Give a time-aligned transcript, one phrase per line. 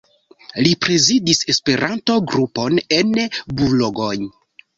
[0.61, 3.13] Li prezidis Esperanto-grupon en
[3.61, 4.33] Boulogne.